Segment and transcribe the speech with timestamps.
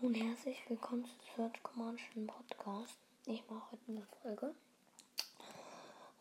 [0.00, 1.98] Und herzlich willkommen zu Search Command
[2.28, 2.96] Podcast.
[3.26, 4.54] Ich mache heute eine Folge.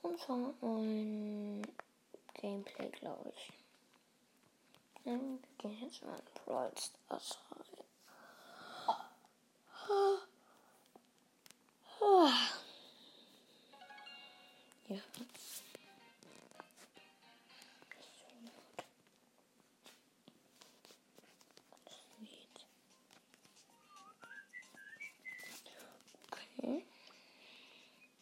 [0.01, 1.61] Und zwar ein
[2.33, 3.53] Gameplay, glaube ich.
[5.03, 5.19] Wir
[5.59, 7.67] gehen jetzt mal in Brawl Stars rein.
[14.87, 14.97] Ja.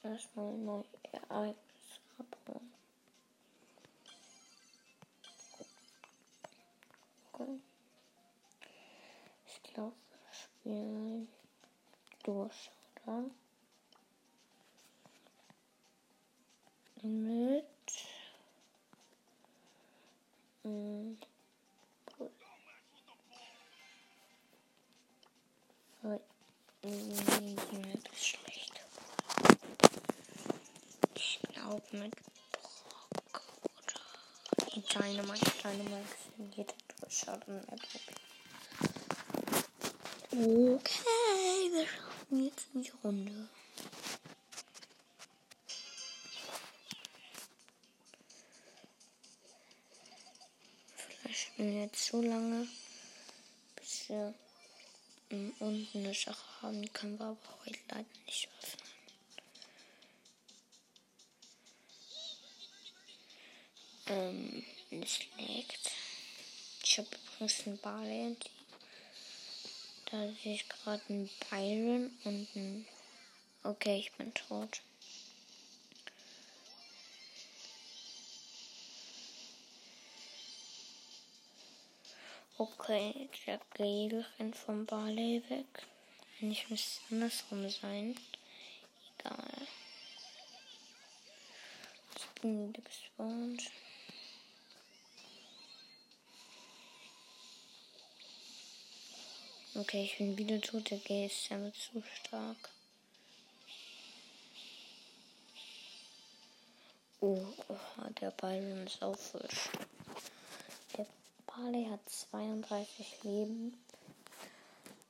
[0.05, 0.83] Erstmal neu
[1.13, 2.73] Ereignis abholen.
[7.33, 7.59] Okay.
[9.47, 11.27] Ich glaube, wir spielen
[12.23, 12.69] durch,
[13.03, 13.23] oder?
[17.01, 17.65] Mit.
[20.63, 21.13] Mm,
[22.17, 22.31] gut.
[26.03, 26.19] So,
[31.66, 32.16] Glaube mit
[32.52, 33.99] Brock oder
[34.76, 35.52] die Dynamite.
[35.63, 37.80] Dynamite sind jede Durchschatten Map.
[40.30, 43.49] Okay, wir schauen jetzt in die Runde.
[50.96, 52.68] Vielleicht spielen wir jetzt so lange,
[53.76, 54.36] bis wir
[55.32, 56.80] ähm, unten eine Sache haben.
[56.84, 58.84] Die können wir aber heute leider nicht öffnen.
[64.16, 65.91] Ähm, es liegt.
[66.81, 68.38] Ich habe übrigens einen Barley.
[70.06, 72.88] Da sehe ich gerade einen Byron und einen.
[73.63, 74.81] Okay, ich bin tot.
[82.58, 85.66] Okay, der Gale rennt vom Barley weg.
[86.40, 88.16] Eigentlich müsste andersrum sein.
[89.19, 89.68] Egal.
[92.16, 93.72] Ich bin wieder gespawnt.
[99.78, 100.90] Okay, ich bin wieder tot.
[100.90, 102.69] Der Gale ist einfach zu stark.
[107.19, 107.46] Oh,
[108.22, 109.69] der Byron ist auch frisch.
[110.97, 111.06] Der
[111.46, 113.78] Barley hat 32 Leben.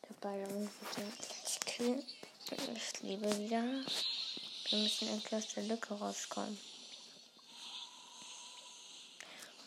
[0.10, 2.04] Der Byron wird ihn gleich killen.
[2.76, 3.64] Ich lebe wieder.
[4.70, 6.58] Wir müssen endlich aus der Lücke rauskommen.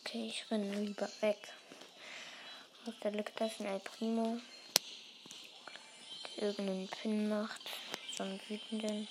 [0.01, 1.39] Okay, ich renne lieber weg.
[2.85, 4.41] Aus der Lücke, da ist ein Primo.
[6.41, 7.61] Irgendeinen Pin macht.
[8.17, 9.09] So einen wütenden.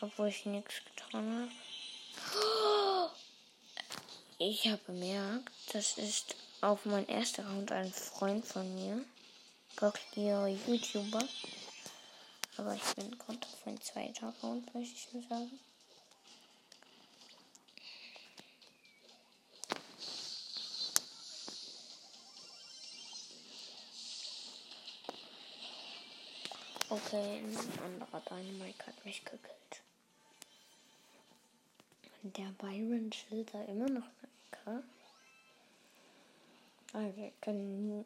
[0.00, 1.50] Obwohl ich nichts getan habe.
[4.38, 9.04] Ich habe bemerkt, das ist auf mein erster Account ein Freund von mir.
[9.76, 11.22] Cocklear YouTuber.
[12.56, 15.60] Aber ich bin gerade auf mein zweiter Account, möchte ich nur sagen.
[26.92, 29.80] Okay, ein anderer Dynamite hat mich gekillt.
[32.22, 34.08] Der Byron chillt da immer noch
[34.66, 34.82] in
[36.92, 38.04] Aber wir können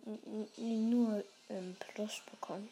[0.67, 2.69] nur ähm, Plus bekommen.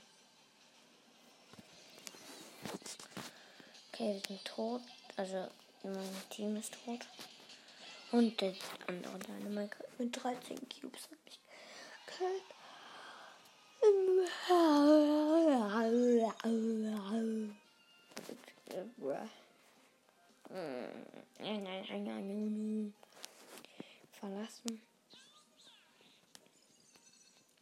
[3.90, 4.82] Okay, wir sind tot.
[5.16, 5.48] Also
[5.82, 7.00] mein Team ist tot.
[8.10, 8.54] Und der
[8.86, 11.38] andere Dynamite mit 13 Cubes hat mich
[12.06, 12.42] gekillt.
[24.22, 24.80] Verlassen.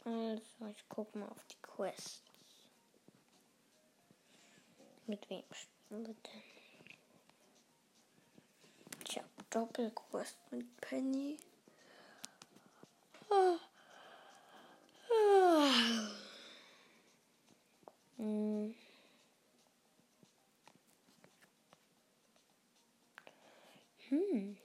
[0.04, 2.22] Also, ich gucke mal auf die Quests.
[5.06, 6.42] Mit wem spielen wir denn?
[9.04, 11.38] Tja, Doppelquest mit Penny.
[13.30, 13.56] Ah.
[18.18, 18.74] Hm.
[24.10, 24.56] Hm,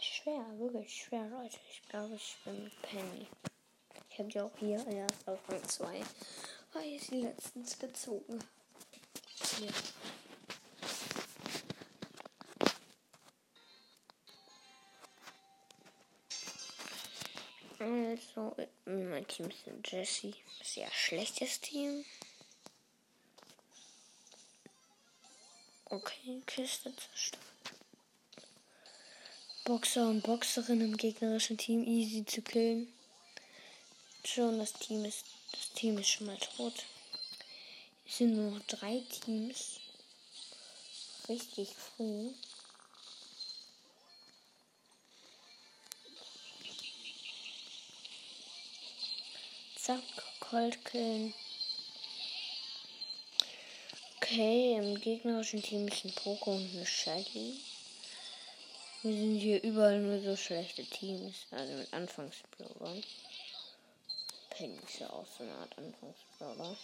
[0.76, 1.58] wirklich schwer, Leute.
[1.72, 3.28] Ich glaube, ich bin Penny.
[4.10, 6.02] Ich habe die auch hier erst auf Rang 2,
[6.74, 9.74] weil ich sie letztens gezogen habe.
[17.80, 18.56] Also,
[18.86, 20.34] mein Team ist Jesse.
[20.62, 22.04] Sehr schlechtes Team.
[25.86, 27.55] Okay, Kiste zerstört.
[29.66, 32.88] Boxer und Boxerin im gegnerischen Team easy zu killen.
[34.24, 36.86] Schon, das Team ist, das Team ist schon mal tot.
[38.08, 39.80] Es sind nur noch drei Teams.
[41.28, 42.30] Richtig früh.
[49.78, 50.04] Zack,
[50.42, 51.34] Cold killen.
[54.18, 57.60] Okay, im gegnerischen Team ist ein Poco und eine Shelly.
[59.06, 63.04] Wir sind hier überall nur so schlechte Teams, also mit Anfangsbrawlern.
[64.50, 66.76] Penny ist ja auch so eine Art Anfangsbrawler.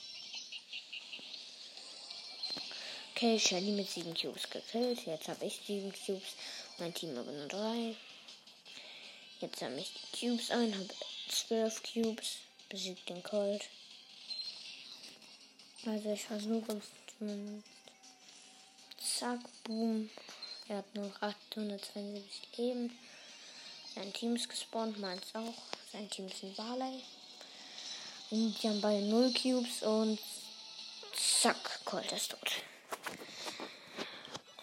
[3.15, 5.03] Okay, Shelly mit 7 Cubes gekillt.
[5.07, 6.35] Jetzt habe ich 7 Cubes.
[6.77, 7.95] Mein Team aber nur 3.
[9.39, 10.89] Jetzt habe ich die Cubes ein, habe
[11.27, 12.35] 12 Cubes.
[12.69, 13.63] Besiegt den Colt.
[15.87, 16.85] Also ich versuche es.
[19.17, 20.07] Zack, boom.
[20.71, 22.97] Er hat nur 872 Leben.
[23.93, 25.53] Sein Team ist gespawnt, meins auch.
[25.91, 27.03] Sein Team ist ein Barley.
[28.29, 30.17] Und die haben beide 0 Cubes und
[31.13, 32.63] zack, Colt ist tot.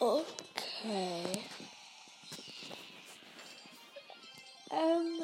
[0.00, 1.44] Okay.
[4.70, 5.22] Ähm,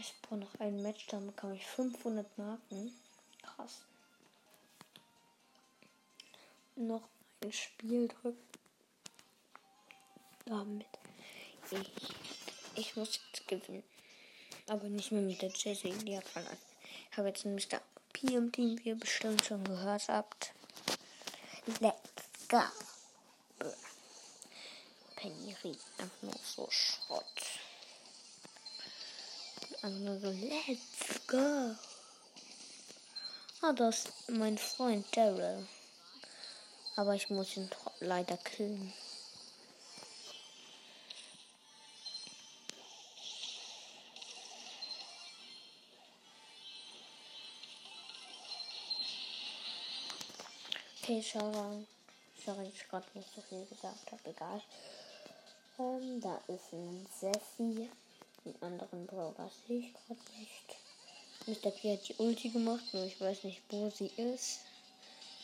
[0.00, 2.92] ich brauche noch ein Match, dann bekomme ich 500 Marken.
[3.40, 3.82] Krass.
[6.74, 7.08] Noch
[7.40, 8.51] ein Spiel drücken
[10.46, 10.86] damit
[11.70, 11.90] ich,
[12.74, 13.84] ich muss jetzt gewinnen.
[14.68, 16.58] Aber nicht mehr mit der Jessie, die hat verlassen.
[17.10, 17.80] Ich habe jetzt ein Mr.
[18.12, 20.52] P im Team, wie ihr bestimmt schon gehört habt.
[21.80, 21.98] Let's
[22.48, 22.62] go.
[25.16, 27.24] Penny riecht einfach nur so Schrott.
[29.82, 31.76] Nur so, let's go.
[33.62, 35.66] Ah, das ist mein Freund Daryl.
[36.96, 38.92] Aber ich muss ihn leider killen.
[51.12, 51.84] Okay, mal.
[52.42, 54.30] Sorry, ich gerade nicht so viel gesagt habe.
[54.30, 54.62] Egal.
[55.78, 57.90] Ähm, da ist ein Sessi.
[58.46, 60.76] Den anderen Brawler sehe ich gerade nicht.
[61.46, 61.70] Mr.
[61.70, 64.60] P hat die Ulti gemacht, nur ich weiß nicht, wo sie ist.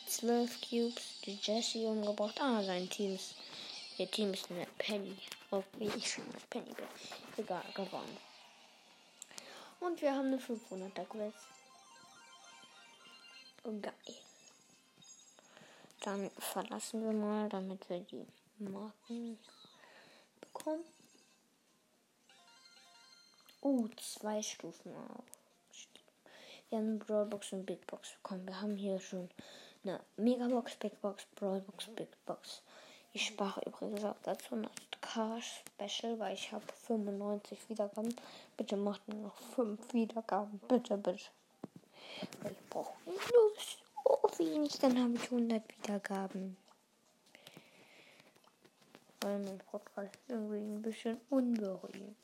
[0.07, 2.41] 12 Cubes, die Jessie umgebracht.
[2.41, 3.35] Ah, sein Team ist.
[3.99, 5.15] Ihr Team ist eine Penny.
[5.77, 6.87] Wie ich schon mit Penny bin.
[7.37, 8.17] Egal, gewonnen.
[9.81, 11.37] Und wir haben eine 500er Quest.
[13.63, 14.28] Geil.
[16.01, 18.25] Dann verlassen wir mal, damit wir die
[18.59, 19.37] Marken
[20.39, 20.85] bekommen.
[23.61, 25.25] Oh, zwei Stufen auf.
[26.69, 28.47] Wir haben Brawlbox und Big Box bekommen.
[28.47, 29.29] Wir haben hier schon
[29.83, 32.61] eine Megabox, Big Box, Brawlbox, Big Box.
[33.11, 38.15] Ich spare übrigens auch dazu noch Car Special, weil ich habe 95 Wiedergaben.
[38.55, 40.59] Bitte macht mir noch 5 Wiedergaben.
[40.67, 41.25] Bitte, bitte.
[42.41, 43.79] Weil ich brauche Lust
[44.39, 46.57] wenig, dann habe ich 100 Wiedergaben.
[49.21, 52.15] Weil mein Podcast irgendwie ein bisschen unberühmt.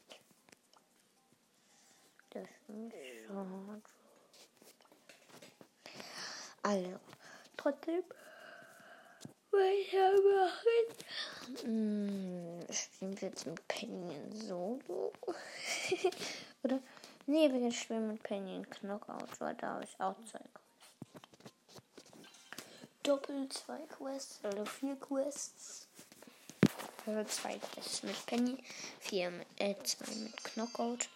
[2.29, 3.81] Das ist schade.
[6.63, 6.99] Also,
[7.57, 8.03] trotzdem,
[9.51, 11.61] weiter machen.
[11.61, 15.13] Hm, spielen wir jetzt mit Penny in Solo?
[16.63, 16.79] Oder?
[17.27, 20.64] Nee, wir spielen mit Penny in Knockout, weil da habe ich auch Zeug
[23.05, 25.87] doppelt zwei Quests, also vier Quests.
[27.05, 28.57] Also zwei Quests mit Penny,
[28.99, 31.07] vier mit, äh, zwei mit Knockout.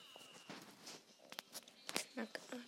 [2.13, 2.59] Knockout.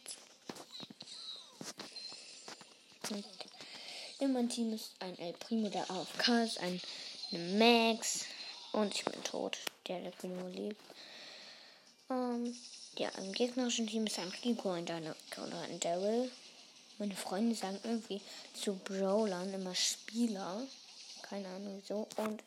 [3.11, 3.25] Und
[4.19, 6.81] in meinem Team ist ein El Primo, der AFK ist, ein
[7.57, 8.25] Max
[8.71, 9.57] und ich bin tot.
[9.87, 10.81] Der, der Primo lebt.
[12.09, 12.55] Ähm,
[12.97, 16.31] ja, im gegnerischen Team ist ein Rico und ein Daryl.
[17.01, 18.21] Meine Freunde sagen irgendwie
[18.53, 20.61] zu Brawlern immer Spieler.
[21.23, 22.07] Keine Ahnung so.
[22.17, 22.43] Und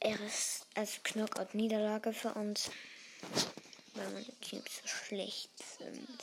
[0.00, 2.70] er ist als Knockout-Niederlage für uns,
[3.94, 5.48] weil meine Teams so schlecht
[5.78, 6.18] sind.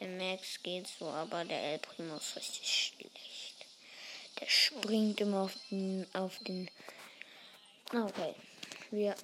[0.00, 3.66] Der Max geht so, aber der El Primo ist richtig schlecht.
[4.40, 6.08] Der springt immer auf den.
[6.12, 6.68] Auf den
[7.92, 8.34] okay.
[8.90, 9.14] Wir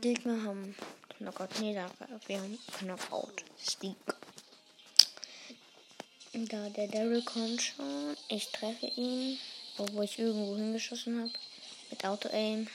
[0.00, 0.74] Gegner haben
[1.18, 2.18] Knockout-Niederlage.
[2.28, 3.98] Wir haben Knockout-Sieg.
[6.32, 8.16] Da der Daryl kommt schon.
[8.28, 9.36] Ich treffe ihn,
[9.78, 11.32] obwohl ich irgendwo hingeschossen habe.
[11.90, 12.68] Mit Auto-Aim.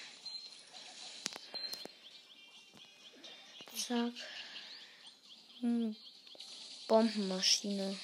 [3.73, 4.11] Zack.
[5.61, 5.95] Hm.
[6.89, 7.97] Bombenmaschine.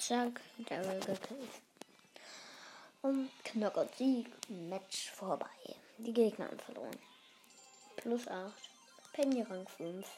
[0.00, 0.40] Zack.
[0.66, 1.50] Daryl gekillt.
[3.02, 4.28] Und Knockout Sieg.
[4.48, 5.46] Match vorbei.
[5.98, 6.98] Die Gegner haben verloren.
[7.96, 8.52] Plus 8.
[9.12, 10.08] Penny Rang 5.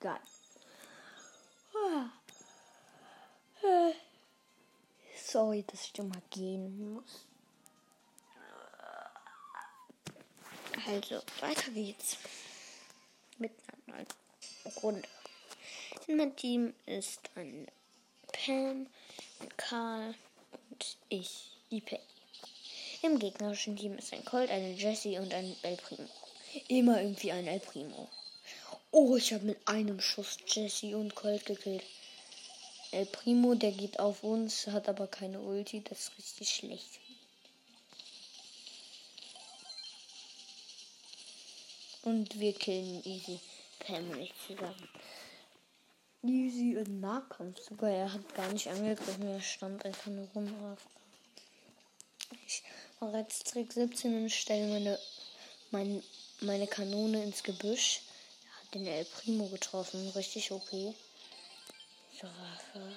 [0.00, 0.20] Geil.
[1.72, 2.10] Ah.
[5.16, 7.26] Sorry, dass ich immer gehen muss.
[10.86, 12.16] Also, weiter geht's.
[13.38, 13.52] Mit
[13.86, 14.06] einer neuen
[14.82, 15.08] Runde.
[16.06, 17.66] In meinem Team ist ein
[18.32, 18.86] Pam,
[19.56, 20.14] Karl
[20.70, 22.02] und ich, die Peggy.
[23.02, 26.08] Im gegnerischen Team ist ein Colt, eine Jessie und ein El Primo.
[26.68, 28.08] Immer irgendwie ein El Primo.
[28.90, 31.84] Oh, ich habe mit einem Schuss Jessie und Colt gekillt.
[32.90, 35.82] El Primo, der geht auf uns, hat aber keine Ulti.
[35.84, 37.00] Das ist richtig schlecht.
[42.02, 43.38] Und wir killen Easy
[43.80, 44.88] Family zusammen.
[46.22, 47.90] Easy im Nahkampf sogar.
[47.90, 50.76] Er hat gar nicht angegriffen, er stand einfach nur rum.
[52.46, 52.62] Ich
[53.00, 54.98] mache jetzt Trick 17 und stelle meine,
[55.70, 56.02] meine,
[56.40, 58.00] meine Kanone ins Gebüsch.
[58.44, 60.08] Er hat den El Primo getroffen.
[60.10, 60.94] Richtig okay.
[62.20, 62.92] So, Waffe.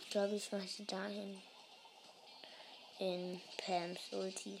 [0.00, 1.38] Ich glaube, ich mache sie dahin.
[2.98, 4.58] In Pams Ulti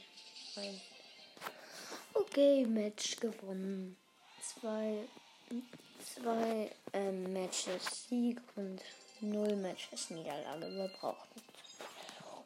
[0.54, 0.78] rein.
[2.12, 3.96] Okay, Match gewonnen.
[4.42, 5.08] Zwei,
[6.04, 8.82] zwei ähm, Matches Sieg und
[9.20, 10.70] null Matches Niederlage.
[10.74, 11.40] Wir brauchen.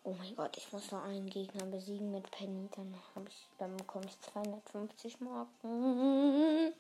[0.05, 2.69] Oh mein Gott, ich muss noch einen Gegner besiegen mit Penny.
[2.77, 6.73] Dann habe ich, dann bekomme ich 250 Marken.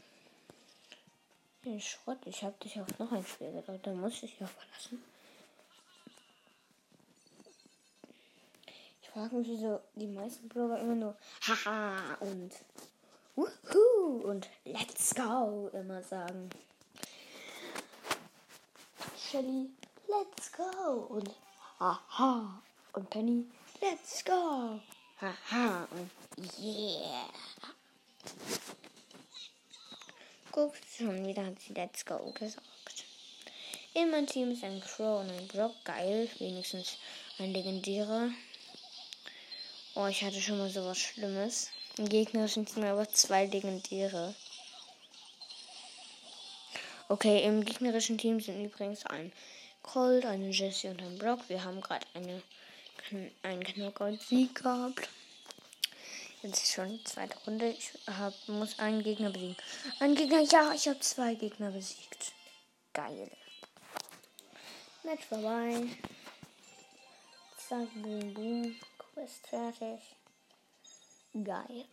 [1.64, 3.86] Den Schrott, ich habe dich auf noch ein Spiel gedrückt.
[3.86, 5.02] Da muss ich ja verlassen.
[9.02, 12.52] Ich frage mich, wieso die meisten Bürger immer nur Haha und
[13.34, 16.50] Wuhu und Let's go immer sagen.
[19.16, 19.70] Shelly,
[20.06, 21.30] Let's go und
[21.80, 22.62] Haha
[22.92, 23.46] und Penny,
[23.80, 24.80] Let's go.
[25.20, 26.10] Haha und
[26.60, 27.26] Yeah.
[30.50, 32.64] Guck, schon wieder hat sie Let's go gesagt.
[33.94, 35.74] In meinem Team ist ein Crow und ein Brock.
[35.84, 36.96] Geil, wenigstens
[37.38, 38.30] ein legendärer.
[39.94, 41.70] Oh, ich hatte schon mal sowas Schlimmes.
[41.98, 44.34] Im gegnerischen Team aber zwei legendäre.
[47.08, 49.32] Okay, im gegnerischen Team sind übrigens ein
[49.82, 51.40] Colt, eine Jessie und ein Brock.
[51.48, 52.42] Wir haben gerade eine,
[53.42, 55.08] einen Knockout-Sieg gehabt.
[56.42, 57.68] Jetzt ist schon die zweite Runde.
[57.70, 59.56] Ich hab, muss einen Gegner besiegen.
[59.98, 62.32] Ein Gegner, ja, ich habe zwei Gegner besiegt.
[62.92, 63.28] Geil.
[65.02, 65.84] Match vorbei.
[67.56, 68.76] Zack, boom, boom.
[68.98, 70.00] Quest fertig.
[71.32, 71.84] Geil.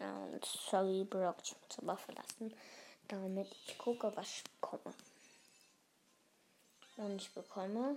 [0.00, 2.52] Ja, und sorry, Brock, ich muss aber verlassen,
[3.06, 4.92] damit ich gucke, was ich bekomme.
[6.96, 7.96] Und ich bekomme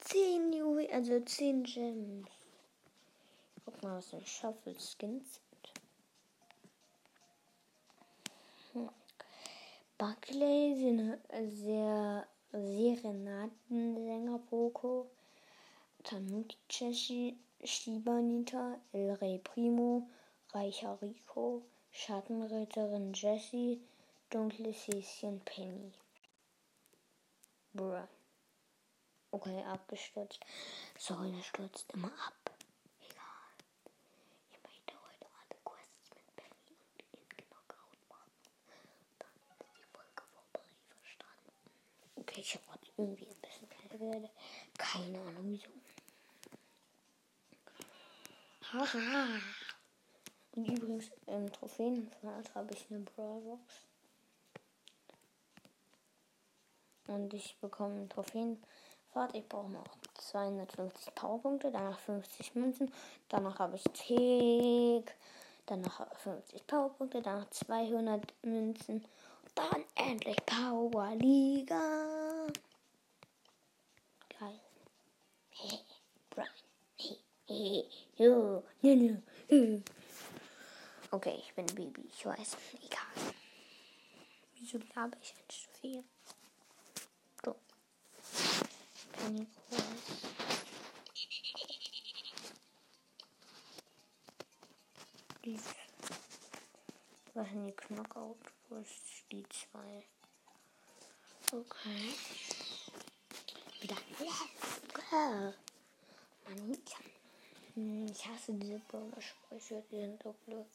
[0.00, 2.41] 10 Juwelen, also 10 Gems.
[3.82, 5.72] Guck mal, was für Shuffle Skins sind.
[8.74, 8.90] Hm.
[9.98, 10.76] Buckley,
[11.50, 15.10] sehr Serenadensänger Poco.
[16.04, 20.08] Tanuki Cheshi, Shibanita, El Rey Primo,
[20.52, 21.62] Reicher Rico,
[21.92, 23.80] Schattenritterin Jessie,
[24.30, 25.92] Dunkles Häschen Penny.
[27.72, 28.06] Bruh.
[29.30, 30.40] Okay, abgestürzt.
[30.98, 32.50] Sorry, der stürzt immer ab.
[33.00, 33.22] Egal.
[34.50, 38.32] Ich möchte heute alle Quests mit Penny und in Knockout machen.
[39.18, 40.66] Dann ist die Folge vorbei,
[41.00, 41.52] verstanden?
[42.16, 44.30] Okay, ich habe irgendwie ein bisschen keine
[44.78, 45.68] Keine Ahnung wieso.
[48.72, 49.40] Haha.
[50.54, 53.60] Und übrigens im Trophäenfahrt habe ich eine Brawlbox.
[57.08, 59.34] Und ich bekomme einen Trophäenfahrt.
[59.34, 62.92] Ich brauche noch 250 Powerpunkte, danach 50 Münzen,
[63.28, 65.14] danach habe ich Tick,
[65.66, 69.04] danach 50 Powerpunkte, danach 200 Münzen,
[69.54, 71.80] dann endlich Powerliga.
[75.62, 75.78] Hey,
[76.30, 76.48] Brian.
[77.46, 77.84] Hey.
[81.12, 82.56] Okay, ich bin Baby, ich weiß.
[82.84, 83.34] Egal.
[84.58, 86.04] Wieso laber ich nicht so viel?
[87.44, 87.54] So.
[89.12, 89.82] Penny Groß.
[97.34, 98.38] Was sind die Knockout?
[98.68, 100.04] Wo ist die zwei?
[101.52, 102.14] Okay.
[103.82, 103.96] Wieder.
[104.20, 105.52] Let's go.
[106.48, 106.98] Manita.
[107.74, 110.66] Hm, ich hasse diese Brawler-Sprüche, die sind so blöd.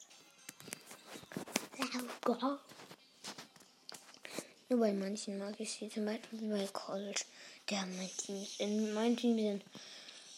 [4.68, 7.24] Nur bei manchen mag ich sie, zum Beispiel bei Colt.
[7.70, 8.46] Der mein Team.
[8.58, 9.64] In meinem Team sind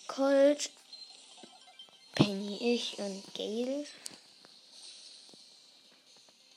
[0.06, 0.70] Colt,
[2.14, 3.84] Penny, ich und Gale.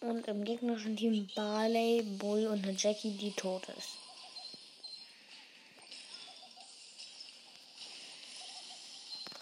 [0.01, 3.97] Und im gegnerischen Team Barley, Bull und eine Jackie, die tot ist.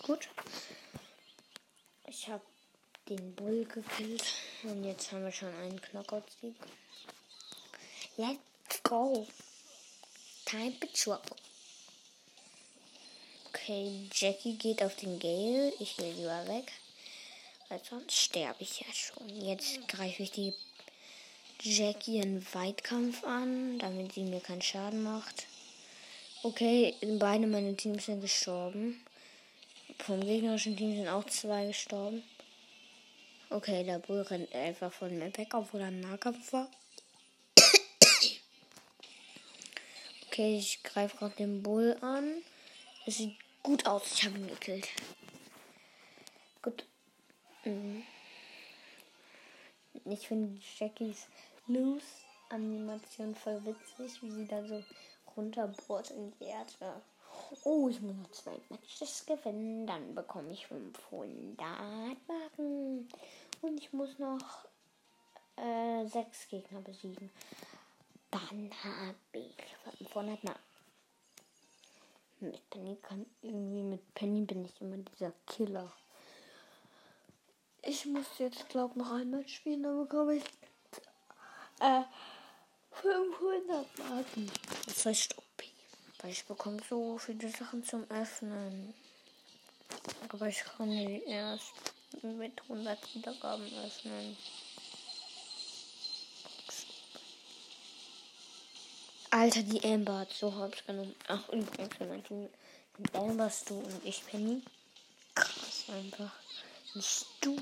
[0.03, 0.29] Gut.
[2.21, 2.43] Ich habe
[3.09, 4.23] den Bull gekillt.
[4.61, 6.53] Und jetzt haben wir schon einen Knockout-Sieg.
[8.15, 9.25] Let's go.
[10.45, 11.35] Time to trouble.
[13.47, 15.73] Okay, Jackie geht auf den Gale.
[15.79, 16.71] Ich will lieber weg.
[17.69, 19.27] Weil sonst sterbe ich ja schon.
[19.27, 20.53] Jetzt greife ich die
[21.63, 25.47] Jackie in Weitkampf an, damit sie mir keinen Schaden macht.
[26.43, 29.03] Okay, beide meine Teams sind gestorben.
[29.99, 32.23] Vom gegnerischen Team sind auch zwei gestorben.
[33.49, 36.69] Okay, der Bull rennt einfach von mir weg, obwohl er ein Nahkampf war.
[40.27, 42.41] Okay, ich greife gerade den Bull an.
[43.05, 44.13] Es sieht gut aus.
[44.13, 44.87] Ich habe ihn gekillt.
[46.61, 46.85] Gut.
[47.65, 48.03] Mhm.
[50.05, 51.27] Ich finde Jackies
[51.67, 54.81] Loose-Animation voll witzig, wie sie da so
[55.35, 57.01] runterbohrt in die Erde.
[57.63, 59.85] Oh, ich muss noch zwei Matches gewinnen.
[59.85, 61.57] Dann bekomme ich 500
[62.27, 63.07] Marken.
[63.61, 64.65] Und ich muss noch
[65.57, 67.29] äh, sechs Gegner besiegen.
[68.31, 69.55] Dann habe ich
[69.99, 70.59] 500 Marken.
[72.39, 75.91] Mit Penny kann irgendwie mit Penny bin ich immer dieser Killer.
[77.83, 80.43] Ich muss jetzt glaube noch einmal spielen, dann bekomme ich
[81.79, 82.01] äh,
[82.91, 84.51] 500 Marken.
[85.05, 85.50] Heißt OP.
[86.21, 88.93] Weil ich bekomme so viele Sachen zum Öffnen.
[90.29, 91.73] Aber ich kann die erst
[92.21, 94.37] mit 100 Wiedergaben öffnen.
[99.33, 101.15] Alter, die Amber hat so hops genommen.
[101.27, 102.49] Ach, übrigens, mein Team
[102.97, 104.61] sind Amber, Stu und ich, Penny.
[105.33, 106.31] Krass einfach.
[106.93, 107.57] Nicht du,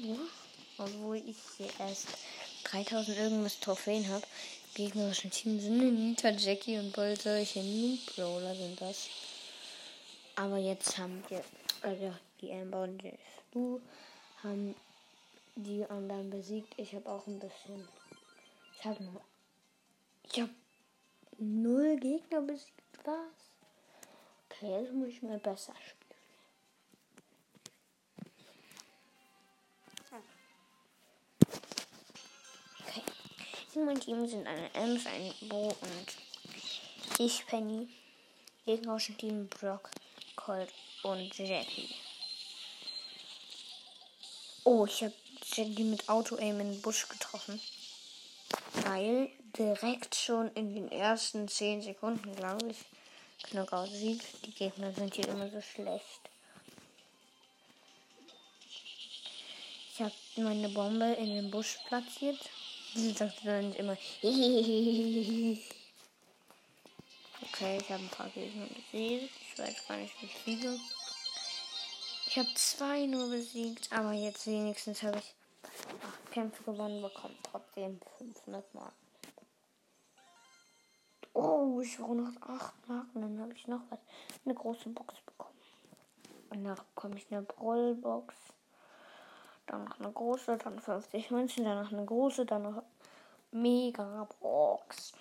[0.80, 2.08] obwohl ich hier erst
[2.64, 4.26] 3000 irgendwas Trophäen habe.
[4.80, 9.10] Gegnerischen Team sind Nita, Jackie und Bull solche Noob Brawler sind das.
[10.38, 11.44] Aber jetzt haben wir,
[11.82, 13.04] also die Amber und
[13.50, 13.82] Stu
[14.42, 14.74] haben
[15.58, 16.74] die anderen besiegt.
[16.78, 17.90] Ich habe auch ein bisschen.
[18.80, 19.20] Ich habe nur.
[20.32, 20.54] Ich habe
[21.40, 22.72] null Gegner besiegt.
[23.04, 23.18] Was?
[24.50, 25.99] Okay, jetzt muss ich mal besser spielen.
[33.76, 37.88] In meinem Team sind eine Ems, ein Bo und ich, Penny.
[38.66, 39.92] Gegnerischen Team Brock,
[40.36, 40.70] Colt
[41.04, 41.94] und Jackie.
[44.64, 45.14] Oh, ich habe
[45.54, 47.62] Jackie mit Auto-Aim in den Busch getroffen.
[48.74, 52.78] Weil direkt schon in den ersten 10 Sekunden, glaube ich,
[53.50, 54.24] Knockout sieht.
[54.46, 56.22] Die Gegner sind hier immer so schlecht.
[59.94, 62.40] Ich habe meine Bombe in den Busch platziert.
[62.96, 63.94] Sie sagt dann immer.
[63.94, 65.60] okay,
[67.78, 69.32] ich habe ein paar Gegner besiegt.
[69.42, 70.80] Ich weiß gar nicht, wie viele.
[72.28, 75.36] Ich habe zwei nur besiegt, aber jetzt wenigstens habe ich
[76.04, 78.96] acht Kämpfe gewonnen, bekommen trotzdem 500 Marken.
[81.34, 84.00] Oh, ich brauche noch acht Marken, dann habe ich noch was.
[84.46, 85.60] Eine große Box bekommen.
[86.50, 88.36] Und danach bekomme ich eine Brollbox.
[89.70, 92.84] Dann noch eine große, dann 50 Münzen, dann noch eine große, dann noch
[93.52, 95.14] Mega Box.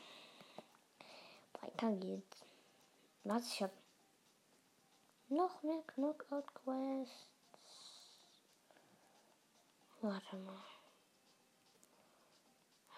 [1.60, 2.44] Weiter geht's.
[3.24, 3.46] Was?
[3.52, 3.72] Ich habe
[5.28, 7.26] noch mehr Knockout Quests.
[10.00, 10.64] Warte mal.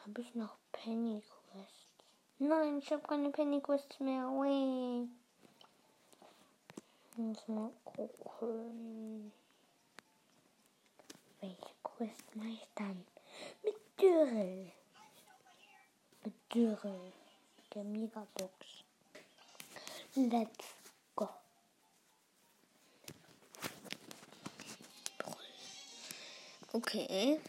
[0.04, 2.04] Habe ich noch Penny Quests?
[2.38, 4.28] Nein, ich habe keine Penny Quests mehr.
[4.28, 5.08] Ui.
[7.16, 9.32] Muss mal gucken.
[11.40, 13.07] Welche Quest mache ich dann?
[13.62, 14.72] Mit Dürrel.
[16.22, 17.12] Mit Dürrel.
[17.74, 18.53] Der Megabox.
[20.14, 20.66] Let's
[21.14, 21.29] go.
[26.72, 27.40] Okay.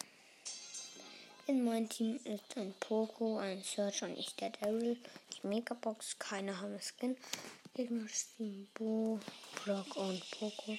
[1.47, 4.97] In meinem Team ist ein Poco, ein Search und ich der Daryl.
[5.33, 7.17] Die Megabox, keine haben Skin.
[7.73, 9.19] Gegner Team Bo,
[9.63, 10.77] Brock und Poco.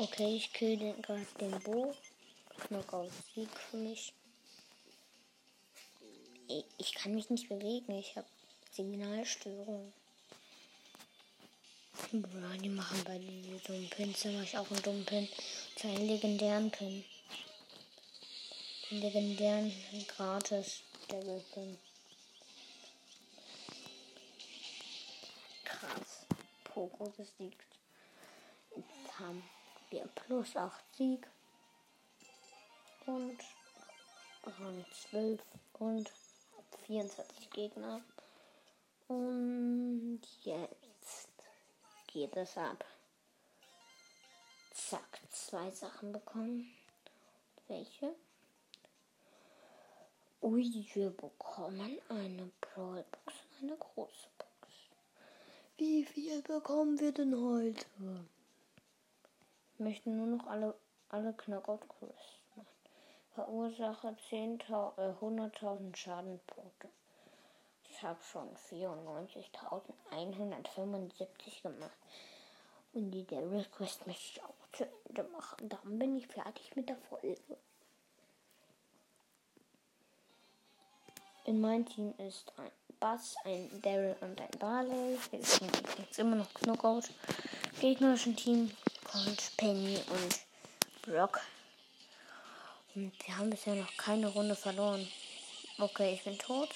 [0.00, 1.92] Okay, ich kill den, gerade den Bo.
[2.68, 4.12] Knockout Sieg für mich.
[6.78, 7.98] Ich, kann mich nicht bewegen.
[7.98, 8.28] Ich habe
[8.70, 9.92] Signalstörung.
[12.12, 14.22] Bro, die machen beide diese dummen Pins.
[14.22, 15.28] Da mache ich auch einen dummen Pin.
[15.74, 17.04] Zu einem legendären Pin.
[18.90, 19.72] Den legendären
[20.06, 21.76] gratis Devil Pin.
[25.64, 26.24] Krass.
[26.62, 27.66] Poco besiegt.
[28.76, 29.42] Jetzt haben
[29.90, 31.26] wir plus 8 Sieg.
[33.06, 33.38] Und
[34.44, 35.40] Rang 12
[35.78, 36.10] und
[36.86, 38.00] 24 Gegner.
[39.08, 41.28] Und jetzt
[42.06, 42.84] geht es ab.
[44.74, 46.70] Zack, zwei Sachen bekommen.
[47.66, 48.14] Welche?
[50.40, 54.72] Ui, wir bekommen eine Brawlbox, eine große Box.
[55.76, 57.84] Wie viel bekommen wir denn heute?
[59.78, 60.74] Ich möchte nur noch alle,
[61.08, 62.66] alle Knockout-Quests machen.
[63.32, 66.88] Verursache 10.000, äh, 100.000 Schadenpunkte.
[67.88, 71.96] Ich habe schon 94.175 gemacht.
[72.92, 75.68] Und die der Request möchte ich auch zu Ende machen.
[75.68, 77.38] Dann bin ich fertig mit der Folge.
[81.44, 85.16] In meinem Team ist ein Bass, ein Daryl und ein Barley.
[85.30, 87.10] Jetzt immer noch Knockout.
[87.80, 88.72] Gegnerischen Team
[89.10, 90.40] Colt, Penny und
[91.00, 91.40] Brock.
[92.94, 95.08] Und wir haben bisher noch keine Runde verloren.
[95.78, 96.68] Okay, ich bin tot.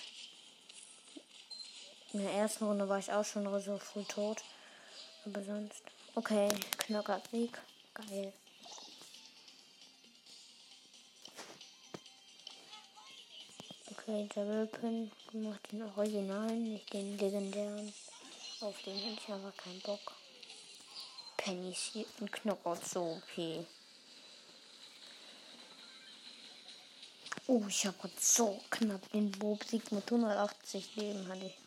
[2.14, 4.42] In der ersten Runde war ich auch schon so früh tot.
[5.26, 5.82] Aber sonst.
[6.14, 7.58] Okay, Knocker Sieg.
[7.92, 8.32] Geil.
[13.90, 17.92] Okay, Double Pin gemacht, den Originalen, nicht den legendären.
[18.60, 20.21] Auf den hätte ich aber keinen Bock.
[21.42, 23.66] Penny ist hier ein Knockout so okay.
[27.48, 31.58] Oh, ich habe so knapp den Bo besiegt mit 180 Leben hatte ich.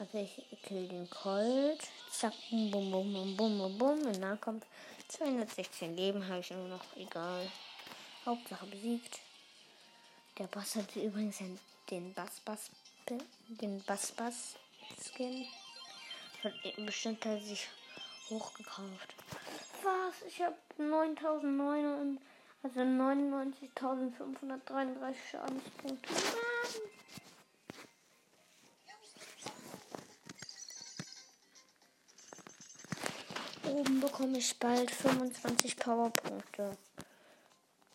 [0.00, 1.78] Also ich kill den Colt.
[2.10, 4.12] Zack, bum, bum, bum, bum, bum, bum, bum.
[4.12, 4.66] Im Nahkampf
[5.08, 6.96] 216 Leben habe ich nur noch.
[6.96, 7.48] Egal.
[8.24, 9.20] Hauptsache besiegt.
[10.38, 11.38] Der Boss hatte übrigens
[11.88, 12.70] den Bass Bass
[13.48, 14.56] den Bass Bass
[15.00, 15.46] Skin.
[16.42, 16.52] Von
[16.84, 17.68] bestimmt hat sich
[18.30, 19.14] hochgekauft.
[19.82, 20.22] Was?
[20.26, 22.18] Ich habe 9009
[22.62, 26.14] also 99.533 Schadenspunkte.
[33.68, 36.78] Oben bekomme ich bald 25 Powerpunkte.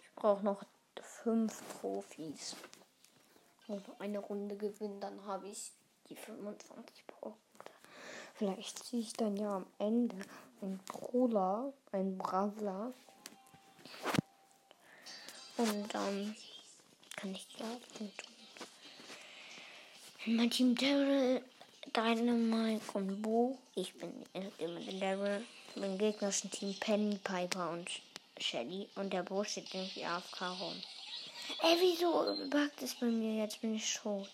[0.02, 0.63] Ich brauche noch
[1.24, 2.56] 5 Profis.
[3.67, 5.74] Und eine Runde gewinnen, dann habe ich
[6.08, 7.51] die 25 Powerpunkte.
[8.41, 10.15] Vielleicht ziehe ich dann ja am Ende
[10.63, 12.91] ein Brawler, ein Bravler
[15.58, 16.36] und dann
[17.15, 17.58] kann ich die
[17.99, 18.12] tun.
[20.25, 21.43] Mein Team Daryl,
[21.95, 23.60] Dynamite und Bo.
[23.75, 24.12] Ich bin
[24.58, 25.45] immer der Daryl.
[25.75, 27.88] Mein gegnerischen Team Penny, Piper und
[28.39, 28.89] Shelly.
[28.95, 30.82] Und der Bo steht irgendwie AFK rum.
[31.62, 33.43] Ey, wieso buggt es bei mir?
[33.43, 34.32] Jetzt bin ich tot.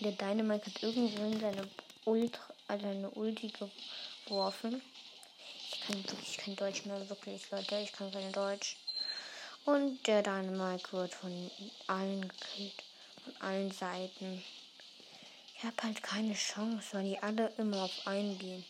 [0.00, 1.68] Und der Dynamite hat irgendwo in seine
[2.04, 3.52] Ultra, also eine Ulti
[4.24, 4.80] geworfen.
[5.70, 7.76] Ich kann wirklich kein Deutsch mehr, wirklich, Leute.
[7.76, 8.76] Ich kann kein Deutsch.
[9.66, 11.50] Und der Dynamite wird von
[11.86, 12.82] allen gekillt.
[13.24, 14.42] Von allen Seiten.
[15.54, 18.64] Ich habe halt keine Chance, weil die alle immer auf einen gehen.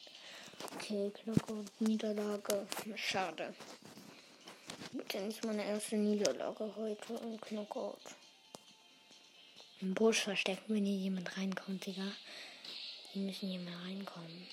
[0.75, 2.67] Okay, Knockout, Niederlage.
[2.97, 3.55] Schade.
[4.93, 8.01] Bitte nicht meine erste Niederlage heute im Knockout.
[9.81, 12.13] Im Busch verstecken, wenn hier jemand reinkommt, Digga.
[13.13, 14.47] Hier müssen hier mal reinkommen.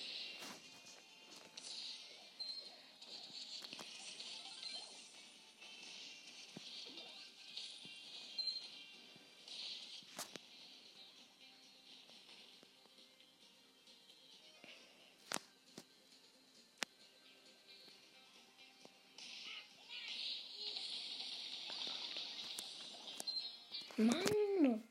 [23.96, 24.84] Mann!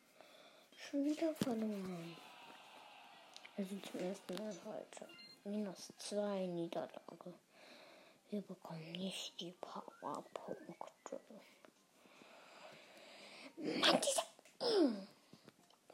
[0.78, 2.16] Schon wieder verloren.
[3.58, 5.08] Also zum ersten Mal heute.
[5.42, 7.34] Minus zwei Niederlage.
[8.30, 11.18] Wir bekommen nicht die Powerpunkte.
[13.56, 14.22] Mann, dieser.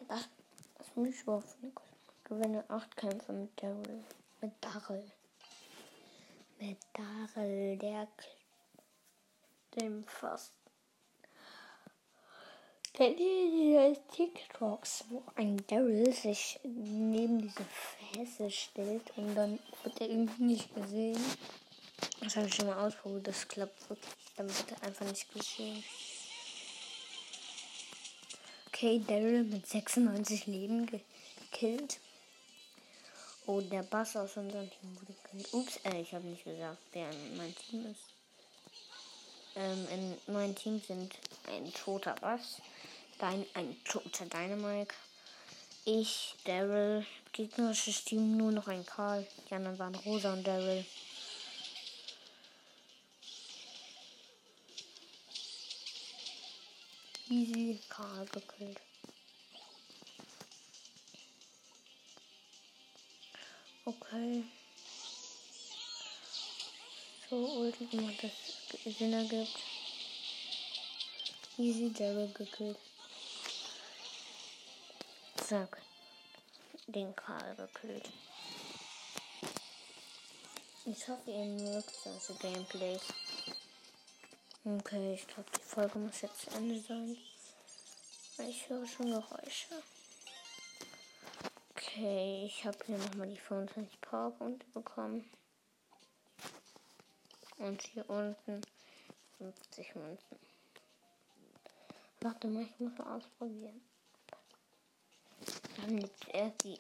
[0.06, 0.28] Das,
[0.76, 1.56] das Mischwurf.
[2.24, 4.04] Gewinne acht Kämpfe mit Daryl.
[4.42, 5.10] Mit Daryl.
[6.58, 8.08] Mit Daryl, der
[9.80, 10.52] dem fast
[12.96, 20.00] Kennt ihr diese TikToks, wo ein Daryl sich neben diese Fässer stellt und dann wird
[20.00, 21.20] er irgendwie nicht gesehen?
[22.20, 24.14] Das habe ich schon mal ausprobiert, das klappt wirklich.
[24.36, 25.82] Dann wird er einfach nicht gesehen.
[28.68, 31.98] Okay, Daryl mit 96 Leben gekillt.
[33.46, 35.52] Oh, der Bass aus unserem Team wurde gekillt.
[35.52, 38.14] Ups, äh, ich habe nicht gesagt, wer mein Team ist.
[39.56, 41.12] Ähm, in meinem Team sind
[41.48, 42.60] ein toter Bass,
[43.18, 44.94] Dein, ein toter Dynamike.
[45.84, 49.26] Ich, Daryl, gegnerisches Team nur noch ein Karl.
[49.48, 50.84] Die anderen waren Rosa und Daryl.
[57.28, 58.80] Easy, Karl gekillt.
[63.84, 64.44] Okay.
[67.28, 69.58] So, Ulti gemacht, dass Sinn ergibt.
[71.58, 72.78] Easy, Daryl gekillt.
[75.54, 75.78] Zack.
[76.88, 78.10] Den Karl gekillt.
[80.84, 83.02] Ich hoffe, ihr mögt solche Gameplays.
[84.64, 87.16] Okay, ich glaube, die Folge muss jetzt zu Ende sein.
[88.48, 89.80] Ich höre schon Geräusche.
[91.70, 95.30] Okay, ich habe hier nochmal die 25 Powerpunkte bekommen.
[97.58, 98.60] Und hier unten
[99.38, 100.38] 50 Münzen.
[102.22, 103.93] Warte mal, ich muss mal ausprobieren.
[105.84, 106.78] Dann jetzt erst die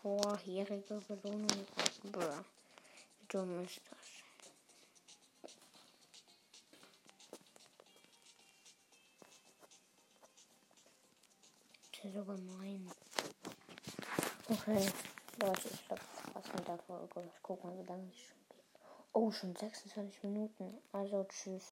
[0.00, 1.66] vorherige Belohnung.
[2.10, 2.20] Bruh.
[3.18, 3.98] Wie dumm ist das?
[11.92, 12.90] Das ist so gemein.
[14.48, 14.90] Okay,
[15.42, 17.22] Leute, ich glaube, das war's mit der Folge.
[17.26, 18.64] Ich guck mal, wie lange es schon geht.
[19.12, 20.78] Oh, schon 26 Minuten.
[20.92, 21.64] Also tschüss.